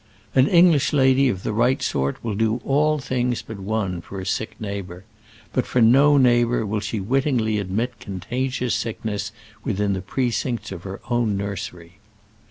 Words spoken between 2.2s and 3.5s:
will do all things